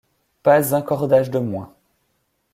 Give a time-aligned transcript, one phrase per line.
[0.41, 1.75] Pas un cordage de moins!